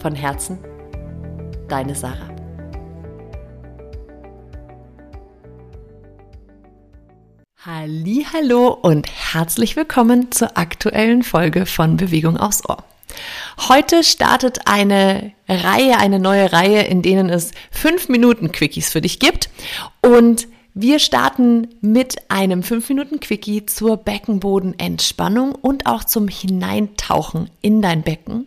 Von 0.00 0.14
Herzen, 0.14 0.58
deine 1.68 1.94
Sarah. 1.94 2.30
Hallo 7.62 8.68
und 8.68 9.06
herzlich 9.10 9.76
willkommen 9.76 10.32
zur 10.32 10.56
aktuellen 10.56 11.22
Folge 11.22 11.66
von 11.66 11.98
Bewegung 11.98 12.38
aufs 12.38 12.66
Ohr. 12.66 12.82
Heute 13.68 14.02
startet 14.02 14.60
eine 14.64 15.32
Reihe, 15.46 15.98
eine 15.98 16.18
neue 16.18 16.50
Reihe, 16.50 16.82
in 16.84 17.02
denen 17.02 17.28
es 17.28 17.50
fünf 17.70 18.08
Minuten 18.08 18.52
Quickies 18.52 18.90
für 18.90 19.02
dich 19.02 19.18
gibt 19.18 19.50
und 20.00 20.48
wir 20.72 21.00
starten 21.00 21.66
mit 21.80 22.30
einem 22.30 22.60
5-Minuten-Quickie 22.60 23.66
zur 23.66 23.96
Beckenbodenentspannung 23.96 25.52
und 25.52 25.86
auch 25.86 26.04
zum 26.04 26.28
Hineintauchen 26.28 27.50
in 27.60 27.82
dein 27.82 28.02
Becken, 28.02 28.46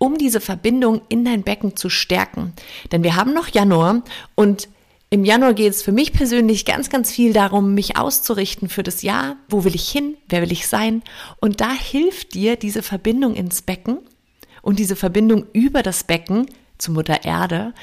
um 0.00 0.16
diese 0.16 0.40
Verbindung 0.40 1.02
in 1.10 1.26
dein 1.26 1.42
Becken 1.42 1.76
zu 1.76 1.90
stärken. 1.90 2.54
Denn 2.90 3.02
wir 3.02 3.16
haben 3.16 3.34
noch 3.34 3.48
Januar 3.48 4.02
und 4.34 4.68
im 5.10 5.24
Januar 5.24 5.52
geht 5.52 5.72
es 5.72 5.82
für 5.82 5.92
mich 5.92 6.12
persönlich 6.12 6.64
ganz, 6.64 6.88
ganz 6.88 7.12
viel 7.12 7.34
darum, 7.34 7.74
mich 7.74 7.98
auszurichten 7.98 8.70
für 8.70 8.82
das 8.82 9.02
Jahr. 9.02 9.36
Wo 9.48 9.64
will 9.64 9.74
ich 9.74 9.90
hin? 9.90 10.16
Wer 10.28 10.40
will 10.40 10.52
ich 10.52 10.68
sein? 10.68 11.02
Und 11.40 11.60
da 11.60 11.72
hilft 11.72 12.32
dir 12.34 12.56
diese 12.56 12.82
Verbindung 12.82 13.34
ins 13.34 13.60
Becken 13.60 13.98
und 14.62 14.78
diese 14.78 14.96
Verbindung 14.96 15.46
über 15.52 15.82
das 15.82 16.04
Becken 16.04 16.46
zu 16.78 16.92
Mutter 16.92 17.24
Erde, 17.24 17.74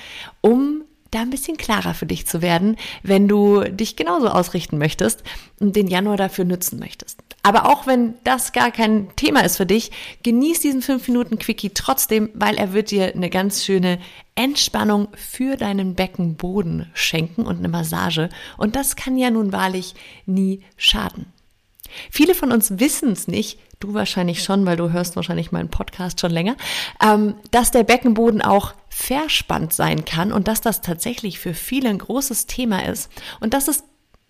um 0.42 0.86
da 1.12 1.22
ein 1.22 1.30
bisschen 1.30 1.58
klarer 1.58 1.94
für 1.94 2.06
dich 2.06 2.28
zu 2.28 2.42
werden, 2.42 2.78
wenn 3.04 3.28
du 3.28 3.64
dich 3.64 3.96
genauso 3.96 4.28
ausrichten 4.30 4.78
möchtest 4.78 5.24
und 5.60 5.76
den 5.76 5.88
Januar 5.88 6.18
dafür 6.18 6.46
nutzen 6.46 6.80
möchtest. 6.80 7.22
Aber 7.44 7.68
auch 7.68 7.88
wenn 7.88 8.16
das 8.26 8.52
gar 8.52 8.72
kein 8.72 9.08
Thema 9.16 9.40
ist 9.42 9.58
für 9.58 9.66
dich, 9.66 9.92
genieß 10.24 10.60
diesen 10.60 10.82
5 10.82 11.08
Minuten 11.08 11.40
Quickie 11.40 11.70
trotzdem, 11.70 12.30
weil 12.34 12.58
er 12.58 12.74
wird 12.74 12.92
dir 12.92 13.14
eine 13.14 13.30
ganz 13.30 13.64
schöne 13.64 14.00
Entspannung 14.36 15.08
für 15.16 15.56
deinen 15.56 15.96
Beckenboden 15.96 16.92
schenken 16.94 17.46
und 17.46 17.60
eine 17.60 17.70
Massage. 17.70 18.30
Und 18.58 18.76
das 18.76 18.96
kann 18.98 19.18
ja 19.18 19.32
nun 19.32 19.54
wahrlich 19.54 19.96
nie 20.26 20.62
schaden. 20.76 21.28
Viele 22.12 22.36
von 22.36 22.52
uns 22.52 22.80
wissen 22.80 23.14
es 23.14 23.28
nicht, 23.28 23.60
du 23.80 23.94
wahrscheinlich 23.94 24.44
schon, 24.44 24.66
weil 24.66 24.78
du 24.78 24.92
hörst 24.92 25.16
wahrscheinlich 25.16 25.52
meinen 25.52 25.70
Podcast 25.70 26.20
schon 26.20 26.32
länger, 26.32 26.56
ähm, 27.04 27.36
dass 27.52 27.72
der 27.72 27.84
Beckenboden 27.84 28.42
auch 28.42 28.74
verspannt 28.98 29.74
sein 29.74 30.06
kann 30.06 30.32
und 30.32 30.48
dass 30.48 30.60
das 30.60 30.82
tatsächlich 30.82 31.38
für 31.38 31.54
viele 31.54 31.88
ein 31.90 32.00
großes 32.00 32.48
Thema 32.48 32.84
ist 32.84 33.12
und 33.40 33.54
dass 33.54 33.68
es, 33.68 33.84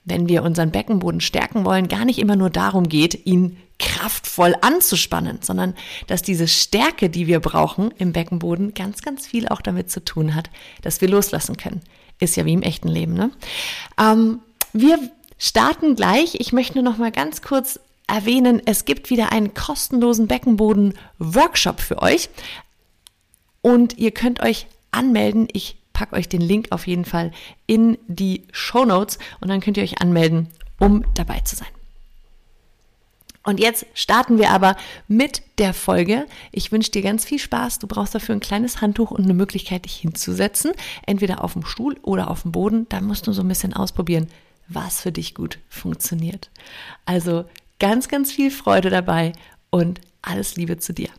wenn 0.03 0.27
wir 0.27 0.43
unseren 0.43 0.71
Beckenboden 0.71 1.21
stärken 1.21 1.63
wollen, 1.63 1.87
gar 1.87 2.03
nicht 2.03 2.19
immer 2.19 2.35
nur 2.35 2.49
darum 2.49 2.89
geht, 2.89 3.25
ihn 3.25 3.55
kraftvoll 3.79 4.55
anzuspannen, 4.59 5.39
sondern 5.41 5.73
dass 6.07 6.21
diese 6.21 6.49
Stärke, 6.49 7.09
die 7.09 7.27
wir 7.27 7.39
brauchen 7.39 7.91
im 7.97 8.11
Beckenboden, 8.11 8.73
ganz, 8.73 9.01
ganz 9.01 9.25
viel 9.25 9.47
auch 9.47 9.61
damit 9.61 9.89
zu 9.89 10.03
tun 10.03 10.35
hat, 10.35 10.49
dass 10.81 10.99
wir 10.99 11.07
loslassen 11.07 11.55
können. 11.55 11.81
Ist 12.19 12.35
ja 12.35 12.43
wie 12.43 12.53
im 12.53 12.61
echten 12.61 12.89
Leben. 12.89 13.13
Ne? 13.13 13.31
Ähm, 13.97 14.39
wir 14.73 14.99
starten 15.37 15.95
gleich. 15.95 16.35
Ich 16.39 16.51
möchte 16.51 16.73
nur 16.73 16.83
noch 16.83 16.97
mal 16.97 17.11
ganz 17.11 17.41
kurz 17.41 17.79
erwähnen, 18.07 18.61
es 18.65 18.83
gibt 18.83 19.09
wieder 19.09 19.31
einen 19.31 19.53
kostenlosen 19.53 20.27
Beckenboden-Workshop 20.27 21.79
für 21.79 22.01
euch. 22.01 22.29
Und 23.61 23.97
ihr 23.97 24.11
könnt 24.11 24.41
euch 24.41 24.67
anmelden. 24.91 25.47
Ich 25.51 25.77
packe 25.93 26.15
euch 26.15 26.29
den 26.29 26.41
Link 26.41 26.67
auf 26.71 26.87
jeden 26.87 27.05
Fall 27.05 27.31
in 27.65 27.97
die 28.07 28.43
Show 28.51 28.85
Notes 28.85 29.17
und 29.41 29.47
dann 29.47 29.61
könnt 29.61 29.77
ihr 29.77 29.83
euch 29.83 30.01
anmelden, 30.01 30.47
um 30.79 31.03
dabei 31.15 31.39
zu 31.39 31.55
sein. 31.55 31.67
Und 33.47 33.61
jetzt 33.61 33.85
starten 33.93 34.39
wir 34.39 34.51
aber 34.51 34.75
mit 35.07 35.41
der 35.57 35.73
Folge. 35.73 36.27
Ich 36.51 36.73
wünsche 36.73 36.91
dir 36.91 37.01
ganz 37.01 37.23
viel 37.23 37.39
Spaß. 37.39 37.79
Du 37.79 37.87
brauchst 37.87 38.13
dafür 38.13 38.35
ein 38.35 38.41
kleines 38.41 38.81
Handtuch 38.81 39.09
und 39.09 39.23
eine 39.23 39.33
Möglichkeit, 39.33 39.85
dich 39.85 39.95
hinzusetzen. 39.95 40.73
Entweder 41.05 41.43
auf 41.45 41.53
dem 41.53 41.65
Stuhl 41.65 41.95
oder 42.01 42.29
auf 42.29 42.41
dem 42.41 42.51
Boden. 42.51 42.87
Da 42.89 42.99
musst 42.99 43.25
du 43.25 43.31
so 43.31 43.41
ein 43.41 43.47
bisschen 43.47 43.73
ausprobieren, 43.73 44.27
was 44.67 44.99
für 44.99 45.13
dich 45.13 45.33
gut 45.33 45.59
funktioniert. 45.69 46.51
Also 47.05 47.45
ganz, 47.79 48.09
ganz 48.09 48.33
viel 48.33 48.51
Freude 48.51 48.89
dabei 48.89 49.31
und 49.69 50.01
alles 50.21 50.57
Liebe 50.57 50.77
zu 50.77 50.93
dir. 50.93 51.09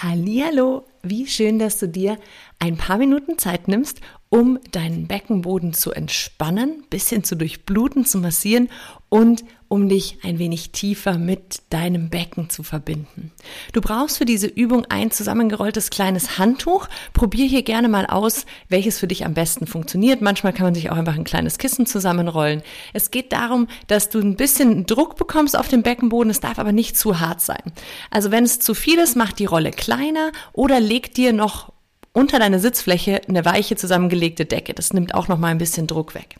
Hallihallo, 0.00 0.84
wie 1.02 1.26
schön, 1.26 1.58
dass 1.58 1.80
du 1.80 1.88
dir 1.88 2.18
ein 2.60 2.76
paar 2.76 2.98
Minuten 2.98 3.36
Zeit 3.36 3.66
nimmst, 3.66 4.00
um 4.28 4.60
deinen 4.70 5.08
Beckenboden 5.08 5.72
zu 5.72 5.90
entspannen, 5.90 6.84
bisschen 6.88 7.24
zu 7.24 7.34
durchbluten, 7.34 8.04
zu 8.04 8.18
massieren 8.18 8.68
und 9.08 9.44
um 9.68 9.88
dich 9.88 10.18
ein 10.22 10.38
wenig 10.38 10.70
tiefer 10.70 11.18
mit 11.18 11.60
deinem 11.70 12.08
Becken 12.08 12.48
zu 12.48 12.62
verbinden. 12.62 13.32
Du 13.72 13.80
brauchst 13.80 14.18
für 14.18 14.24
diese 14.24 14.46
Übung 14.46 14.86
ein 14.88 15.10
zusammengerolltes 15.10 15.90
kleines 15.90 16.38
Handtuch. 16.38 16.88
Probier 17.12 17.46
hier 17.46 17.62
gerne 17.62 17.88
mal 17.88 18.06
aus, 18.06 18.46
welches 18.68 18.98
für 18.98 19.06
dich 19.06 19.26
am 19.26 19.34
besten 19.34 19.66
funktioniert. 19.66 20.22
Manchmal 20.22 20.54
kann 20.54 20.64
man 20.64 20.74
sich 20.74 20.90
auch 20.90 20.96
einfach 20.96 21.16
ein 21.16 21.24
kleines 21.24 21.58
Kissen 21.58 21.84
zusammenrollen. 21.84 22.62
Es 22.94 23.10
geht 23.10 23.32
darum, 23.32 23.68
dass 23.86 24.08
du 24.08 24.20
ein 24.20 24.36
bisschen 24.36 24.86
Druck 24.86 25.16
bekommst 25.16 25.56
auf 25.56 25.68
dem 25.68 25.82
Beckenboden. 25.82 26.30
Es 26.30 26.40
darf 26.40 26.58
aber 26.58 26.72
nicht 26.72 26.96
zu 26.96 27.20
hart 27.20 27.42
sein. 27.42 27.62
Also 28.10 28.30
wenn 28.30 28.44
es 28.44 28.60
zu 28.60 28.74
viel 28.74 28.98
ist, 28.98 29.16
mach 29.16 29.32
die 29.32 29.46
Rolle 29.46 29.70
kleiner 29.70 30.32
oder 30.52 30.80
leg 30.80 31.12
dir 31.12 31.34
noch 31.34 31.72
unter 32.14 32.38
deine 32.38 32.58
Sitzfläche 32.58 33.20
eine 33.28 33.44
weiche 33.44 33.76
zusammengelegte 33.76 34.46
Decke. 34.46 34.72
Das 34.72 34.94
nimmt 34.94 35.14
auch 35.14 35.28
noch 35.28 35.38
mal 35.38 35.48
ein 35.48 35.58
bisschen 35.58 35.86
Druck 35.86 36.14
weg. 36.14 36.36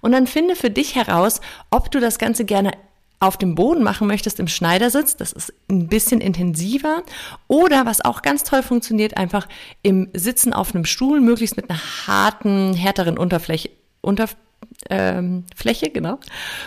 Und 0.00 0.12
dann 0.12 0.26
finde 0.26 0.56
für 0.56 0.70
dich 0.70 0.94
heraus, 0.94 1.40
ob 1.70 1.90
du 1.90 2.00
das 2.00 2.18
Ganze 2.18 2.44
gerne 2.44 2.72
auf 3.20 3.36
dem 3.36 3.54
Boden 3.54 3.82
machen 3.82 4.06
möchtest 4.06 4.40
im 4.40 4.48
Schneidersitz, 4.48 5.14
das 5.16 5.32
ist 5.32 5.52
ein 5.68 5.88
bisschen 5.88 6.22
intensiver, 6.22 7.02
oder 7.48 7.84
was 7.84 8.02
auch 8.02 8.22
ganz 8.22 8.44
toll 8.44 8.62
funktioniert, 8.62 9.18
einfach 9.18 9.46
im 9.82 10.08
Sitzen 10.14 10.54
auf 10.54 10.74
einem 10.74 10.86
Stuhl, 10.86 11.20
möglichst 11.20 11.56
mit 11.56 11.68
einer 11.68 11.78
harten, 12.06 12.72
härteren 12.72 13.18
Unterfläche, 13.18 13.70
Unterfläche, 14.00 14.40
ähm, 14.88 15.44
Fläche, 15.54 15.90
genau. 15.90 16.18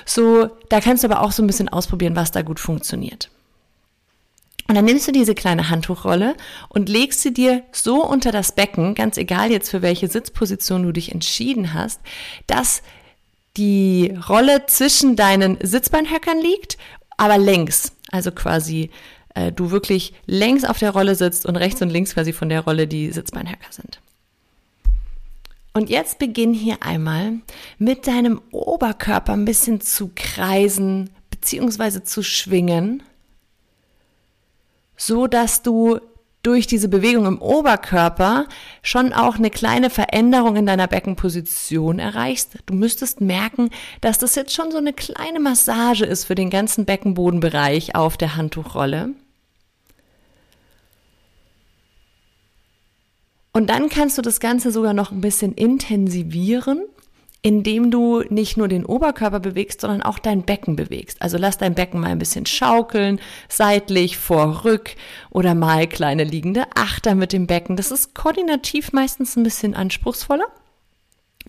So, 0.05 0.49
da 0.69 0.79
kannst 0.79 1.03
du 1.03 1.07
aber 1.07 1.21
auch 1.21 1.31
so 1.31 1.41
ein 1.41 1.47
bisschen 1.47 1.69
ausprobieren, 1.69 2.15
was 2.15 2.31
da 2.31 2.41
gut 2.41 2.59
funktioniert. 2.59 3.29
Und 4.67 4.75
dann 4.75 4.85
nimmst 4.85 5.07
du 5.07 5.11
diese 5.11 5.35
kleine 5.35 5.69
Handtuchrolle 5.69 6.35
und 6.69 6.89
legst 6.89 7.21
sie 7.21 7.33
dir 7.33 7.63
so 7.71 8.05
unter 8.05 8.31
das 8.31 8.53
Becken, 8.53 8.95
ganz 8.95 9.17
egal 9.17 9.51
jetzt 9.51 9.69
für 9.69 9.81
welche 9.81 10.07
Sitzposition 10.07 10.83
du 10.83 10.91
dich 10.91 11.11
entschieden 11.11 11.73
hast, 11.73 11.99
dass 12.47 12.81
die 13.57 14.15
Rolle 14.29 14.65
zwischen 14.65 15.15
deinen 15.15 15.57
Sitzbeinhöckern 15.61 16.39
liegt, 16.39 16.77
aber 17.17 17.37
längs. 17.37 17.93
Also 18.11 18.31
quasi 18.31 18.89
äh, 19.35 19.51
du 19.51 19.71
wirklich 19.71 20.13
längs 20.25 20.63
auf 20.63 20.79
der 20.79 20.91
Rolle 20.91 21.15
sitzt 21.15 21.45
und 21.45 21.55
rechts 21.55 21.81
und 21.81 21.89
links 21.89 22.13
quasi 22.13 22.33
von 22.33 22.49
der 22.49 22.61
Rolle 22.61 22.87
die 22.87 23.11
Sitzbeinhöcker 23.11 23.71
sind. 23.71 23.99
Und 25.73 25.89
jetzt 25.89 26.19
beginn 26.19 26.53
hier 26.53 26.77
einmal 26.81 27.39
mit 27.79 28.05
deinem 28.05 28.41
Oberkörper 28.51 29.33
ein 29.33 29.45
bisschen 29.45 29.81
zu 29.81 30.11
kreisen 30.13 31.09
beziehungsweise 31.31 32.03
zu 32.03 32.21
schwingen 32.21 33.01
so 35.03 35.27
dass 35.27 35.61
du 35.61 35.99
durch 36.43 36.67
diese 36.67 36.89
Bewegung 36.89 37.25
im 37.25 37.41
Oberkörper 37.41 38.47
schon 38.81 39.13
auch 39.13 39.37
eine 39.37 39.49
kleine 39.49 39.89
Veränderung 39.89 40.57
in 40.57 40.65
deiner 40.65 40.87
Beckenposition 40.87 41.99
erreichst. 41.99 42.51
Du 42.65 42.73
müsstest 42.73 43.21
merken, 43.21 43.69
dass 44.01 44.17
das 44.17 44.35
jetzt 44.35 44.53
schon 44.53 44.69
so 44.69 44.77
eine 44.77 44.93
kleine 44.93 45.39
Massage 45.39 46.05
ist 46.05 46.25
für 46.25 46.35
den 46.35 46.49
ganzen 46.49 46.85
Beckenbodenbereich 46.85 47.95
auf 47.95 48.17
der 48.17 48.35
Handtuchrolle. 48.35 49.11
Und 53.53 53.69
dann 53.69 53.87
kannst 53.87 54.17
du 54.17 54.21
das 54.21 54.39
Ganze 54.39 54.71
sogar 54.71 54.93
noch 54.93 55.11
ein 55.11 55.21
bisschen 55.21 55.53
intensivieren 55.53 56.83
indem 57.43 57.91
du 57.91 58.23
nicht 58.29 58.55
nur 58.55 58.69
den 58.69 58.85
Oberkörper 58.85 59.41
bewegst, 59.41 59.81
sondern 59.81 60.01
auch 60.01 60.17
dein 60.17 60.43
Becken 60.43 60.77
bewegst. 60.77 61.21
Also 61.21 61.37
lass 61.37 61.57
dein 61.57 61.75
Becken 61.75 61.99
mal 61.99 62.09
ein 62.09 62.17
bisschen 62.17 62.45
schaukeln, 62.45 63.19
seitlich, 63.49 64.17
vor, 64.17 64.63
rück 64.63 64.95
oder 65.29 65.53
mal 65.53 65.85
kleine 65.87 66.23
liegende 66.23 66.63
Achter 66.73 67.15
mit 67.15 67.33
dem 67.33 67.45
Becken. 67.45 67.75
Das 67.75 67.91
ist 67.91 68.15
koordinativ 68.15 68.93
meistens 68.93 69.35
ein 69.35 69.43
bisschen 69.43 69.75
anspruchsvoller. 69.75 70.45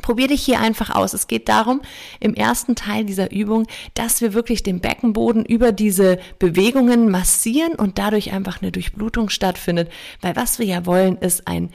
Probier 0.02 0.26
dich 0.26 0.42
hier 0.42 0.58
einfach 0.58 0.90
aus. 0.90 1.14
Es 1.14 1.28
geht 1.28 1.48
darum, 1.48 1.80
im 2.18 2.34
ersten 2.34 2.74
Teil 2.74 3.04
dieser 3.04 3.30
Übung, 3.30 3.68
dass 3.94 4.20
wir 4.20 4.34
wirklich 4.34 4.64
den 4.64 4.80
Beckenboden 4.80 5.44
über 5.44 5.70
diese 5.70 6.18
Bewegungen 6.40 7.08
massieren 7.08 7.76
und 7.76 7.98
dadurch 7.98 8.32
einfach 8.32 8.60
eine 8.60 8.72
Durchblutung 8.72 9.28
stattfindet. 9.28 9.92
Weil 10.20 10.34
was 10.34 10.58
wir 10.58 10.66
ja 10.66 10.84
wollen, 10.86 11.18
ist 11.18 11.46
ein 11.46 11.70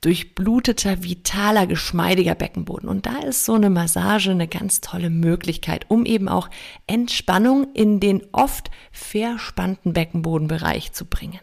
durchbluteter, 0.00 1.02
vitaler, 1.02 1.66
geschmeidiger 1.66 2.34
Beckenboden. 2.34 2.88
Und 2.88 3.06
da 3.06 3.18
ist 3.18 3.44
so 3.44 3.54
eine 3.54 3.70
Massage 3.70 4.30
eine 4.30 4.48
ganz 4.48 4.80
tolle 4.80 5.10
Möglichkeit, 5.10 5.86
um 5.88 6.06
eben 6.06 6.28
auch 6.28 6.48
Entspannung 6.86 7.72
in 7.74 8.00
den 8.00 8.22
oft 8.32 8.70
verspannten 8.92 9.92
Beckenbodenbereich 9.92 10.92
zu 10.92 11.04
bringen. 11.04 11.40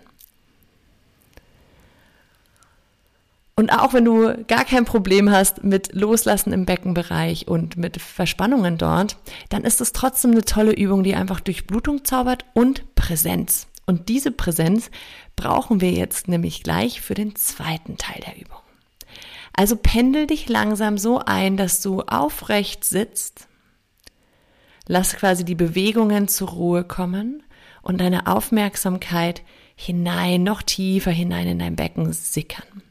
Und 3.59 3.71
auch 3.71 3.93
wenn 3.93 4.05
du 4.05 4.43
gar 4.45 4.65
kein 4.65 4.85
Problem 4.85 5.31
hast 5.31 5.63
mit 5.63 5.91
Loslassen 5.93 6.53
im 6.53 6.65
Beckenbereich 6.65 7.47
und 7.47 7.75
mit 7.75 7.99
Verspannungen 7.99 8.77
dort, 8.77 9.17
dann 9.49 9.63
ist 9.63 9.81
es 9.81 9.93
trotzdem 9.93 10.31
eine 10.31 10.43
tolle 10.43 10.73
Übung, 10.73 11.01
die 11.03 11.15
einfach 11.15 11.39
Durchblutung 11.39 12.05
zaubert 12.05 12.45
und 12.53 12.93
Präsenz. 12.93 13.67
Und 13.87 14.09
diese 14.09 14.31
Präsenz 14.31 14.91
brauchen 15.35 15.81
wir 15.81 15.91
jetzt 15.91 16.27
nämlich 16.27 16.61
gleich 16.61 17.01
für 17.01 17.15
den 17.15 17.35
zweiten 17.35 17.97
Teil 17.97 18.21
der 18.27 18.39
Übung. 18.39 18.59
Also 19.53 19.75
pendel 19.75 20.27
dich 20.27 20.47
langsam 20.47 20.99
so 20.99 21.19
ein, 21.19 21.57
dass 21.57 21.81
du 21.81 22.01
aufrecht 22.01 22.83
sitzt. 22.83 23.47
Lass 24.85 25.15
quasi 25.15 25.43
die 25.43 25.55
Bewegungen 25.55 26.27
zur 26.27 26.49
Ruhe 26.49 26.83
kommen 26.83 27.41
und 27.81 27.99
deine 27.99 28.27
Aufmerksamkeit 28.27 29.41
hinein, 29.75 30.43
noch 30.43 30.61
tiefer 30.61 31.11
hinein 31.11 31.47
in 31.47 31.59
dein 31.59 31.75
Becken 31.75 32.13
sickern 32.13 32.83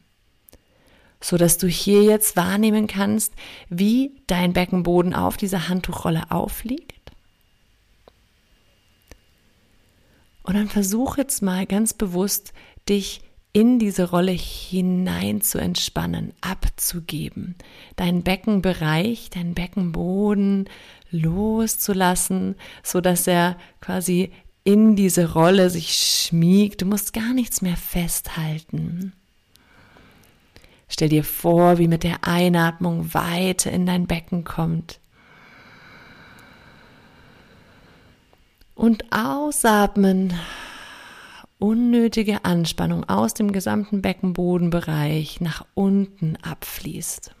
so 1.21 1.37
dass 1.37 1.57
du 1.57 1.67
hier 1.67 2.03
jetzt 2.03 2.35
wahrnehmen 2.35 2.87
kannst, 2.87 3.33
wie 3.69 4.11
dein 4.27 4.53
Beckenboden 4.53 5.13
auf 5.13 5.37
dieser 5.37 5.67
Handtuchrolle 5.67 6.29
aufliegt. 6.29 6.86
Und 10.47 10.55
dann 10.55 10.69
versuch 10.69 11.17
jetzt 11.17 11.41
mal 11.41 11.65
ganz 11.65 11.93
bewusst, 11.93 12.53
dich 12.87 13.19
in 13.51 13.79
diese 13.79 14.09
Rolle 14.11 14.31
hinein 14.31 15.41
zu 15.41 15.57
entspannen, 15.57 16.31
abzugeben, 16.39 17.55
deinen 17.97 18.23
Beckenbereich, 18.23 19.29
deinen 19.29 19.55
Beckenboden 19.55 20.69
loszulassen, 21.11 22.55
so 22.81 23.01
dass 23.01 23.27
er 23.27 23.57
quasi 23.81 24.31
in 24.63 24.95
diese 24.95 25.33
Rolle 25.33 25.69
sich 25.69 25.91
schmiegt. 25.93 26.81
Du 26.81 26.85
musst 26.85 27.11
gar 27.11 27.33
nichts 27.33 27.61
mehr 27.61 27.75
festhalten. 27.75 29.11
Stell 30.87 31.09
dir 31.09 31.25
vor, 31.25 31.77
wie 31.77 31.89
mit 31.89 32.03
der 32.03 32.23
Einatmung 32.23 33.13
Weite 33.13 33.69
in 33.69 33.85
dein 33.85 34.07
Becken 34.07 34.45
kommt. 34.45 35.01
Und 38.77 39.11
ausatmen, 39.11 40.35
unnötige 41.57 42.45
Anspannung 42.45 43.09
aus 43.09 43.33
dem 43.33 43.51
gesamten 43.51 44.03
Beckenbodenbereich 44.03 45.41
nach 45.41 45.65
unten 45.73 46.35
abfließt. 46.43 47.31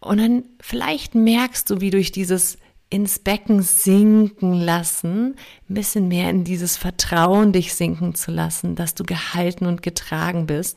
Und 0.00 0.18
dann 0.18 0.44
vielleicht 0.60 1.14
merkst 1.14 1.70
du, 1.70 1.80
wie 1.80 1.90
durch 1.90 2.12
dieses 2.12 2.58
ins 2.90 3.20
Becken 3.20 3.62
sinken 3.62 4.52
lassen, 4.52 5.36
ein 5.68 5.74
bisschen 5.74 6.08
mehr 6.08 6.28
in 6.28 6.44
dieses 6.44 6.76
Vertrauen 6.76 7.52
dich 7.52 7.72
sinken 7.72 8.14
zu 8.14 8.30
lassen, 8.30 8.74
dass 8.74 8.94
du 8.94 9.04
gehalten 9.04 9.64
und 9.64 9.82
getragen 9.82 10.46
bist, 10.46 10.76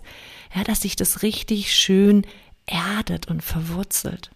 ja, 0.54 0.64
dass 0.64 0.82
sich 0.82 0.96
das 0.96 1.22
richtig 1.22 1.74
schön 1.74 2.26
erdet 2.66 3.28
und 3.28 3.42
verwurzelt. 3.42 4.32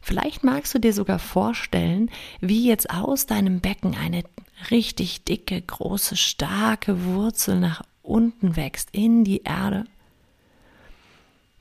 Vielleicht 0.00 0.44
magst 0.44 0.74
du 0.74 0.78
dir 0.78 0.92
sogar 0.92 1.18
vorstellen, 1.18 2.10
wie 2.40 2.66
jetzt 2.66 2.90
aus 2.90 3.26
deinem 3.26 3.60
Becken 3.60 3.94
eine 3.94 4.24
richtig 4.70 5.24
dicke, 5.24 5.60
große, 5.60 6.16
starke 6.16 7.04
Wurzel 7.04 7.60
nach 7.60 7.82
unten 8.02 8.56
wächst 8.56 8.88
in 8.92 9.24
die 9.24 9.42
Erde, 9.42 9.84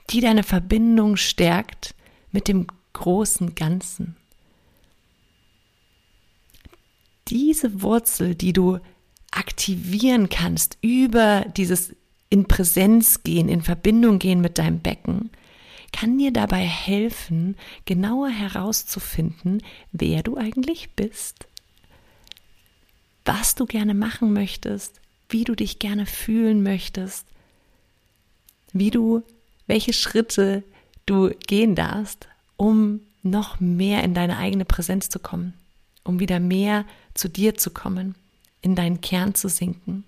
die 0.09 0.21
deine 0.21 0.43
Verbindung 0.43 1.17
stärkt 1.17 1.93
mit 2.31 2.47
dem 2.47 2.67
großen 2.93 3.53
Ganzen 3.55 4.15
diese 7.29 7.81
Wurzel, 7.81 8.35
die 8.35 8.53
du 8.53 8.79
aktivieren 9.31 10.29
kannst 10.29 10.77
über 10.81 11.45
dieses 11.55 11.95
in 12.29 12.47
Präsenz 12.47 13.23
gehen, 13.23 13.49
in 13.49 13.61
Verbindung 13.61 14.19
gehen 14.19 14.41
mit 14.41 14.57
deinem 14.57 14.79
Becken, 14.79 15.29
kann 15.93 16.17
dir 16.17 16.31
dabei 16.31 16.65
helfen, 16.65 17.55
genauer 17.85 18.29
herauszufinden, 18.29 19.63
wer 19.91 20.23
du 20.23 20.37
eigentlich 20.37 20.91
bist, 20.95 21.47
was 23.25 23.55
du 23.55 23.65
gerne 23.65 23.93
machen 23.93 24.33
möchtest, 24.33 24.99
wie 25.29 25.43
du 25.43 25.55
dich 25.55 25.79
gerne 25.79 26.05
fühlen 26.05 26.63
möchtest, 26.63 27.25
wie 28.73 28.91
du, 28.91 29.23
welche 29.65 29.93
Schritte 29.93 30.63
du 31.05 31.29
gehen 31.47 31.75
darfst, 31.75 32.27
um 32.57 33.01
noch 33.23 33.59
mehr 33.59 34.03
in 34.03 34.13
deine 34.13 34.37
eigene 34.37 34.65
Präsenz 34.65 35.09
zu 35.09 35.19
kommen 35.19 35.53
um 36.07 36.19
wieder 36.19 36.39
mehr 36.39 36.85
zu 37.13 37.27
dir 37.27 37.55
zu 37.55 37.69
kommen, 37.69 38.15
in 38.61 38.75
deinen 38.75 39.01
Kern 39.01 39.35
zu 39.35 39.49
sinken. 39.49 40.05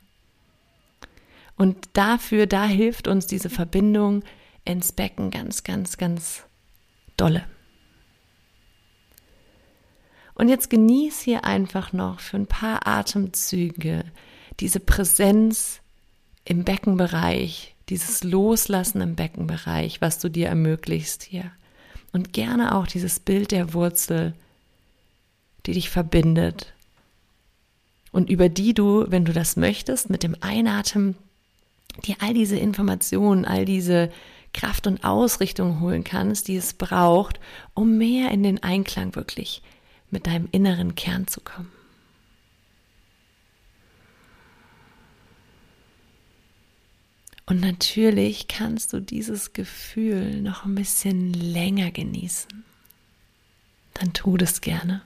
Und 1.59 1.89
dafür, 1.93 2.47
da 2.47 2.65
hilft 2.65 3.09
uns 3.09 3.27
diese 3.27 3.49
Verbindung 3.49 4.23
ins 4.63 4.93
Becken 4.93 5.29
ganz, 5.29 5.63
ganz, 5.63 5.97
ganz 5.97 6.43
dolle. 7.17 7.43
Und 10.35 10.47
jetzt 10.47 10.69
genieß 10.69 11.19
hier 11.19 11.43
einfach 11.43 11.91
noch 11.91 12.21
für 12.21 12.37
ein 12.37 12.47
paar 12.47 12.87
Atemzüge 12.87 14.05
diese 14.61 14.79
Präsenz 14.79 15.81
im 16.45 16.63
Beckenbereich, 16.63 17.75
dieses 17.89 18.23
Loslassen 18.23 19.01
im 19.01 19.15
Beckenbereich, 19.15 19.99
was 19.99 20.17
du 20.19 20.29
dir 20.29 20.47
ermöglichst 20.47 21.23
hier. 21.23 21.51
Und 22.13 22.31
gerne 22.31 22.73
auch 22.73 22.87
dieses 22.87 23.19
Bild 23.19 23.51
der 23.51 23.73
Wurzel 23.73 24.33
die 25.65 25.73
dich 25.73 25.89
verbindet 25.89 26.73
und 28.11 28.29
über 28.29 28.49
die 28.49 28.73
du, 28.73 29.05
wenn 29.09 29.25
du 29.25 29.33
das 29.33 29.55
möchtest, 29.55 30.09
mit 30.09 30.23
dem 30.23 30.35
Einatmen 30.41 31.15
dir 32.05 32.15
all 32.19 32.33
diese 32.33 32.57
Informationen, 32.57 33.45
all 33.45 33.65
diese 33.65 34.11
Kraft 34.53 34.87
und 34.87 35.03
Ausrichtung 35.03 35.79
holen 35.79 36.03
kannst, 36.03 36.47
die 36.47 36.55
es 36.55 36.73
braucht, 36.73 37.39
um 37.73 37.97
mehr 37.97 38.31
in 38.31 38.43
den 38.43 38.63
Einklang 38.63 39.15
wirklich 39.15 39.61
mit 40.09 40.27
deinem 40.27 40.47
inneren 40.51 40.95
Kern 40.95 41.27
zu 41.27 41.41
kommen. 41.41 41.71
Und 47.45 47.61
natürlich 47.61 48.47
kannst 48.47 48.93
du 48.93 48.99
dieses 48.99 49.53
Gefühl 49.53 50.41
noch 50.41 50.65
ein 50.65 50.75
bisschen 50.75 51.33
länger 51.33 51.89
genießen. 51.89 52.63
Dann 53.95 54.13
tu 54.13 54.37
das 54.37 54.61
gerne. 54.61 55.01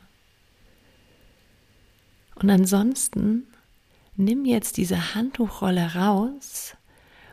Und 2.36 2.50
ansonsten 2.50 3.48
nimm 4.16 4.46
jetzt 4.46 4.78
diese 4.78 5.16
Handtuchrolle 5.16 5.96
raus 5.96 6.76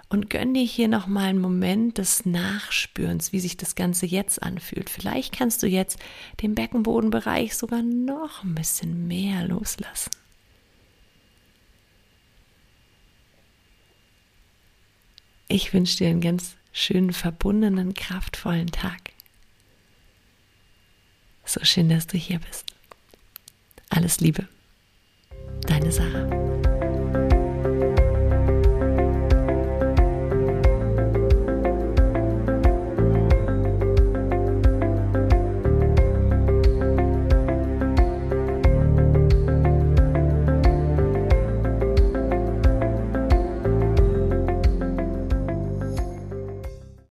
und 0.08 0.28
gönn 0.28 0.54
dir 0.54 0.64
hier 0.64 0.88
nochmal 0.88 1.28
einen 1.28 1.40
Moment 1.40 1.98
des 1.98 2.26
Nachspürens, 2.26 3.32
wie 3.32 3.40
sich 3.40 3.56
das 3.56 3.76
Ganze 3.76 4.06
jetzt 4.06 4.42
anfühlt. 4.42 4.90
Vielleicht 4.90 5.32
kannst 5.32 5.62
du 5.62 5.68
jetzt 5.68 5.98
den 6.42 6.54
Beckenbodenbereich 6.54 7.56
sogar 7.56 7.82
noch 7.82 8.42
ein 8.42 8.54
bisschen 8.54 9.06
mehr 9.06 9.46
loslassen. 9.46 10.10
Ich 15.48 15.72
wünsche 15.72 15.98
dir 15.98 16.08
einen 16.08 16.20
ganz 16.20 16.56
schönen, 16.72 17.12
verbundenen, 17.12 17.94
kraftvollen 17.94 18.68
Tag. 18.68 19.10
So 21.44 21.64
schön, 21.64 21.88
dass 21.88 22.06
du 22.06 22.16
hier 22.16 22.38
bist. 22.38 22.66
Alles 23.88 24.20
Liebe. 24.20 24.46
Deine 25.66 25.90
Sarah. 25.90 26.49